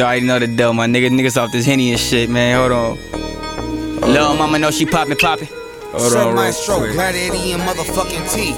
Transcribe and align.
You 0.00 0.06
already 0.06 0.26
know 0.26 0.38
the 0.38 0.46
deal, 0.46 0.72
my 0.72 0.86
nigga. 0.86 1.10
Niggas 1.10 1.36
off 1.36 1.52
this 1.52 1.66
henny 1.66 1.90
and 1.90 2.00
shit, 2.00 2.30
man. 2.30 2.56
Hold 2.56 2.72
on. 2.72 4.10
Lil' 4.10 4.34
mama 4.34 4.58
know 4.58 4.70
she 4.70 4.86
poppin', 4.86 5.16
poppin'. 5.18 5.46
Hold 5.46 6.00
Sir 6.00 6.20
on, 6.20 6.26
real 6.28 6.36
Maestro, 6.36 6.78
quick. 6.78 6.92
Gladiator 6.92 7.34
and 7.34 7.62
motherfucking 7.62 8.32
T. 8.32 8.50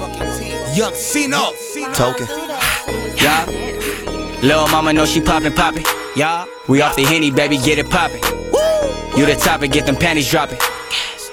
Young 0.77 0.93
Ceno. 0.93 1.51
Token. 1.93 2.27
Yeah. 3.21 3.45
Lil' 4.41 4.69
mama 4.69 4.93
know 4.93 5.05
she 5.05 5.19
poppin', 5.19 5.51
poppin'. 5.51 5.83
Yeah. 6.15 6.45
We 6.69 6.81
off 6.81 6.95
the 6.95 7.03
henny, 7.03 7.29
baby, 7.29 7.57
get 7.57 7.77
it 7.77 7.89
poppin'. 7.89 8.21
You 9.17 9.25
the 9.25 9.35
topic, 9.35 9.71
get 9.73 9.85
them 9.85 9.97
panties 9.97 10.31
droppin'. 10.31 10.59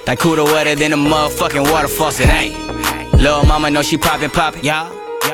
That 0.07 0.19
cooler 0.19 0.43
wetter 0.43 0.75
than 0.75 0.93
a 0.93 0.97
motherfucking 0.97 1.71
water 1.71 1.87
faucet, 1.87 2.27
hey. 2.27 2.51
Lil' 3.21 3.45
mama 3.45 3.71
know 3.71 3.83
she 3.83 3.99
poppin', 3.99 4.31
poppin'. 4.31 4.65
Yeah. 4.65 4.91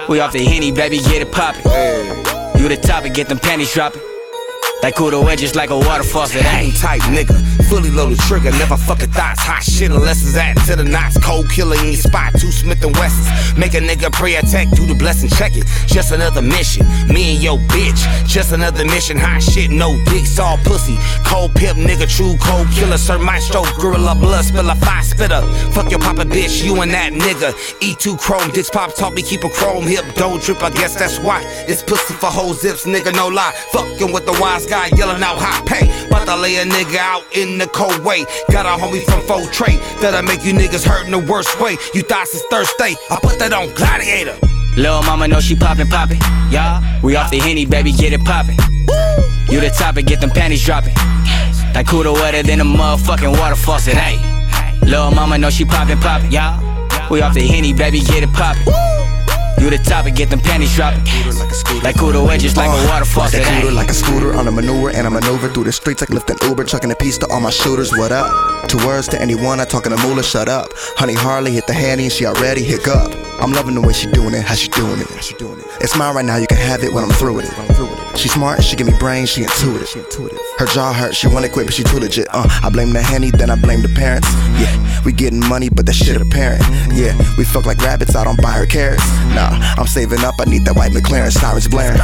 We 0.08 0.18
off 0.18 0.32
the 0.32 0.44
henny, 0.44 0.72
baby, 0.72 0.98
get 0.98 1.22
it 1.22 1.30
poppin'. 1.30 1.62
You 2.60 2.68
the 2.68 2.76
topic, 2.76 3.14
get 3.14 3.28
them 3.28 3.38
panties 3.38 3.72
droppin'. 3.72 4.15
That 4.82 4.94
cooler 4.94 5.20
wet 5.24 5.38
just 5.38 5.56
like 5.56 5.70
a 5.70 5.78
water 5.78 6.04
faucet. 6.04 6.42
Gang 6.42 6.70
type 6.72 7.00
nigga, 7.08 7.34
fully 7.64 7.90
loaded 7.90 8.18
trigger, 8.20 8.50
never 8.52 8.76
fucking 8.76 9.10
thoughts, 9.10 9.40
hot 9.40 9.62
shit 9.62 9.90
unless 9.90 10.20
it's 10.22 10.36
added 10.36 10.62
to 10.66 10.76
the 10.76 10.84
knots. 10.84 11.16
Cold 11.24 11.48
killer 11.50 11.76
in 11.80 11.86
your 11.86 11.94
spot, 11.96 12.34
two 12.38 12.52
Smith 12.52 12.84
and 12.84 12.94
Wessons. 12.96 13.26
Make 13.56 13.72
a 13.72 13.80
nigga 13.80 14.12
pray 14.12 14.36
attack, 14.36 14.68
do 14.76 14.84
the 14.84 14.94
blessing, 14.94 15.30
check 15.30 15.56
it. 15.56 15.64
Just 15.86 16.12
another 16.12 16.42
mission, 16.42 16.86
me 17.08 17.34
and 17.34 17.42
yo 17.42 17.56
bitch. 17.72 18.04
Just 18.28 18.52
another 18.52 18.84
mission, 18.84 19.16
hot 19.16 19.42
shit, 19.42 19.70
no 19.70 19.96
dicks, 20.04 20.38
all 20.38 20.58
pussy. 20.58 20.98
Cold 21.24 21.54
pimp 21.54 21.78
nigga, 21.78 22.06
true 22.06 22.36
cold 22.36 22.68
killer, 22.68 22.98
Sir 22.98 23.18
Maestro, 23.18 23.64
gorilla 23.80 24.14
blood 24.14 24.44
spiller, 24.44 24.74
fire 24.76 25.02
spitter. 25.02 25.40
Fuck 25.72 25.90
your 25.90 26.00
papa 26.00 26.22
bitch, 26.22 26.62
you 26.62 26.82
and 26.82 26.92
that 26.92 27.12
nigga. 27.14 27.52
E2 27.80 28.20
chrome, 28.20 28.50
dicks 28.50 28.68
pop 28.68 28.94
taught 28.94 29.14
me 29.14 29.22
keep 29.22 29.42
a 29.42 29.48
chrome 29.48 29.84
hip, 29.84 30.04
don't 30.16 30.42
drip, 30.42 30.62
I 30.62 30.68
guess 30.70 30.94
that's 30.94 31.18
why. 31.18 31.42
It's 31.66 31.82
pussy 31.82 32.12
for 32.14 32.26
whole 32.26 32.52
zips, 32.52 32.84
nigga, 32.84 33.14
no 33.14 33.28
lie. 33.28 33.52
Fucking 33.72 34.12
with 34.12 34.26
the 34.26 34.36
wise 34.38 34.65
guy, 34.66 34.88
yelling 34.96 35.22
out 35.22 35.38
hot 35.38 35.64
pay. 35.66 35.86
About 36.06 36.26
to 36.26 36.36
lay 36.36 36.56
a 36.56 36.64
nigga 36.64 36.96
out 36.96 37.24
in 37.34 37.58
the 37.58 37.66
cold 37.68 37.98
way. 38.04 38.24
Got 38.50 38.66
a 38.66 38.80
homie 38.80 39.02
from 39.04 39.20
Faux 39.22 39.48
Trade 39.56 39.80
that'll 40.00 40.22
make 40.22 40.44
you 40.44 40.52
niggas 40.52 40.86
hurt 40.86 41.06
in 41.06 41.12
the 41.12 41.18
worst 41.18 41.60
way. 41.60 41.76
You 41.94 42.02
thoughts 42.02 42.34
is 42.34 42.42
thirsty, 42.50 42.96
I 43.10 43.18
put 43.22 43.38
that 43.38 43.52
on 43.52 43.72
Gladiator. 43.74 44.36
Lil' 44.76 45.02
mama 45.04 45.26
know 45.26 45.40
she 45.40 45.56
poppin', 45.56 45.88
poppin'. 45.88 46.18
Yeah. 46.50 47.00
We 47.02 47.16
off 47.16 47.30
the 47.30 47.38
henny, 47.38 47.64
baby, 47.64 47.92
get 47.92 48.12
it 48.12 48.24
poppin'. 48.24 48.56
You 49.50 49.60
the 49.60 49.70
topic, 49.70 50.06
get 50.06 50.20
them 50.20 50.30
panties 50.30 50.62
droppin'. 50.64 50.94
That 51.72 51.86
cooler 51.88 52.12
wetter 52.12 52.42
than 52.42 52.60
a 52.60 52.64
motherfucking 52.64 53.38
water 53.38 53.56
faucet, 53.56 53.94
hey. 53.94 54.18
Lil' 54.86 55.12
mama 55.12 55.38
know 55.38 55.50
she 55.50 55.64
poppin', 55.64 55.98
poppin'. 55.98 56.30
Yeah. 56.30 56.60
We 57.08 57.22
off 57.22 57.34
the 57.34 57.46
henny, 57.46 57.72
baby, 57.72 58.00
get 58.00 58.22
it 58.22 58.32
poppin'. 58.32 58.95
You 59.58 59.70
the 59.70 59.78
topic, 59.78 60.14
get 60.14 60.28
them 60.30 60.40
panties 60.40 60.74
droppin'. 60.74 61.02
That 61.82 61.94
cooler 61.98 62.22
wet 62.22 62.40
just 62.40 62.56
like 62.56 62.68
a 62.68 62.88
water 62.88 63.04
faucet, 63.04 63.42
hey. 63.42 63.60
cooler 63.60 63.72
like 63.72 63.88
a 63.88 63.94
scooter 63.94 64.34
on 64.34 64.46
a 64.46 64.52
maneuver 64.52 64.90
and 64.90 65.06
I 65.06 65.10
maneuver 65.10 65.48
through 65.48 65.64
the 65.64 65.72
streets 65.72 66.02
like 66.02 66.10
lifting 66.10 66.36
Uber, 66.42 66.64
chucking 66.64 66.90
a 66.90 66.94
piece 66.94 67.18
to 67.18 67.26
all 67.28 67.40
my 67.40 67.50
shooters. 67.50 67.90
What 67.92 68.12
up? 68.12 68.68
Two 68.68 68.78
words 68.86 69.08
to 69.08 69.20
anyone, 69.20 69.58
I 69.60 69.64
talking 69.64 69.96
to 69.96 69.98
Moolah, 70.02 70.22
shut 70.22 70.48
up. 70.48 70.68
Honey 70.96 71.14
Harley 71.14 71.52
hit 71.52 71.66
the 71.66 71.72
handy 71.72 72.04
and 72.04 72.12
she 72.12 72.26
already 72.26 72.62
hiccup. 72.62 73.25
I'm 73.40 73.52
loving 73.52 73.74
the 73.74 73.80
way 73.80 73.92
she 73.92 74.10
doing 74.10 74.34
it, 74.34 74.42
how 74.42 74.54
she 74.54 74.68
doing 74.68 75.00
it. 75.00 75.06
It's 75.80 75.96
mine 75.96 76.14
right 76.14 76.24
now, 76.24 76.36
you 76.36 76.46
can 76.46 76.56
have 76.58 76.82
it 76.82 76.92
when 76.92 77.04
I'm 77.04 77.10
through 77.10 77.34
with 77.34 77.46
it. 77.46 78.18
She 78.18 78.28
smart, 78.28 78.62
she 78.64 78.76
give 78.76 78.86
me 78.86 78.94
brains, 78.98 79.28
she 79.30 79.42
intuitive. 79.42 79.88
Her 80.58 80.66
jaw 80.66 80.92
hurt, 80.92 81.14
she 81.14 81.28
wanna 81.28 81.48
quit, 81.48 81.66
but 81.66 81.74
she 81.74 81.84
too 81.84 81.98
legit. 81.98 82.26
Uh, 82.30 82.48
I 82.62 82.70
blame 82.70 82.92
the 82.92 83.02
henny, 83.02 83.30
then 83.30 83.50
I 83.50 83.56
blame 83.56 83.82
the 83.82 83.90
parents. 83.90 84.28
Yeah, 84.58 85.02
we 85.04 85.12
getting 85.12 85.40
money, 85.40 85.68
but 85.68 85.86
that 85.86 85.94
shit 85.94 86.20
apparent. 86.20 86.62
Yeah, 86.92 87.16
we 87.36 87.44
fuck 87.44 87.66
like 87.66 87.78
rabbits, 87.78 88.16
I 88.16 88.24
don't 88.24 88.40
buy 88.40 88.52
her 88.52 88.66
carrots. 88.66 89.06
Nah, 89.34 89.50
I'm 89.76 89.86
saving 89.86 90.24
up, 90.24 90.36
I 90.40 90.44
need 90.44 90.64
that 90.64 90.76
white 90.76 90.92
McLaren, 90.92 91.30
sirens 91.30 91.68
blaring. 91.68 92.00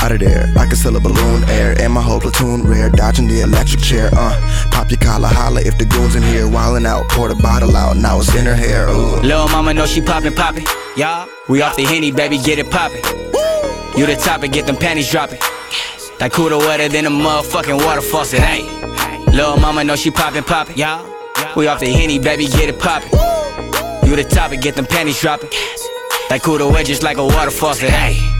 Out 0.00 0.12
of 0.12 0.20
there, 0.20 0.46
I 0.56 0.64
can 0.66 0.76
sell 0.76 0.94
a 0.94 1.00
balloon, 1.00 1.42
air, 1.48 1.74
and 1.80 1.92
my 1.92 2.00
whole 2.00 2.20
platoon 2.20 2.62
rare, 2.62 2.88
dodging 2.88 3.26
the 3.26 3.40
electric 3.40 3.80
chair. 3.82 4.10
Uh, 4.12 4.68
pop 4.70 4.90
your 4.90 5.00
collar, 5.00 5.26
holla 5.26 5.60
if 5.60 5.76
the 5.76 5.84
goons 5.84 6.14
in 6.14 6.22
here, 6.22 6.44
wildin' 6.44 6.86
out, 6.86 7.08
pour 7.08 7.28
the 7.28 7.34
bottle 7.34 7.76
out, 7.76 7.96
now 7.96 8.18
it's 8.18 8.32
in 8.34 8.46
her 8.46 8.54
hair. 8.54 8.88
Ooh. 8.88 9.20
Lil' 9.20 9.48
mama 9.48 9.74
know 9.74 9.86
she 9.86 10.00
poppin', 10.00 10.34
poppin'. 10.34 10.64
Yeah. 10.96 11.26
We 11.48 11.62
off 11.62 11.76
the 11.76 11.84
henny, 11.84 12.12
baby, 12.12 12.38
get 12.38 12.60
it 12.60 12.70
poppin'. 12.70 13.02
You 13.98 14.06
the 14.06 14.14
topic, 14.14 14.52
get 14.52 14.66
them 14.66 14.76
panties 14.76 15.10
droppin'. 15.10 15.40
That 16.20 16.30
cooler 16.32 16.58
wetter 16.58 16.88
than 16.88 17.04
a 17.04 17.10
motherfucking 17.10 17.84
water 17.84 18.00
faucet, 18.00 18.40
ain't. 18.40 19.34
Lil' 19.34 19.56
mama 19.56 19.82
know 19.82 19.96
she 19.96 20.12
poppin', 20.12 20.44
poppin'. 20.44 20.76
Yeah. 20.76 21.04
We 21.56 21.66
off 21.66 21.80
the 21.80 21.92
henny, 21.92 22.20
baby, 22.20 22.46
get 22.46 22.68
it 22.68 22.78
poppin'. 22.78 23.10
You 24.08 24.14
the 24.14 24.22
topic, 24.24 24.60
get 24.60 24.76
them 24.76 24.86
panties 24.86 25.20
droppin'. 25.20 25.50
That 26.28 26.40
cooler 26.44 26.70
wet 26.70 26.86
just 26.86 27.02
like 27.02 27.16
a 27.16 27.24
water 27.24 27.50
faucet, 27.50 27.90
hey. 27.90 28.37